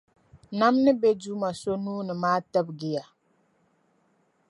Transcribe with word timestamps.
Nam 0.57 0.75
ni 0.83 0.91
be 1.01 1.09
Duuma 1.21 1.49
so 1.61 1.71
nuu 1.83 2.01
ni 2.07 2.13
maa 2.21 2.39
tibigi 2.51 2.89
ya 2.95 3.05